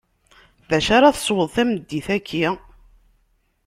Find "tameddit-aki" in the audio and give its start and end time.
1.55-2.45